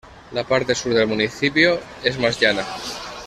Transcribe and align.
La 0.31 0.43
parte 0.45 0.73
Sur 0.73 0.95
del 0.95 1.05
municipio 1.05 1.79
es 2.03 2.17
más 2.17 2.39
llana. 2.39 2.65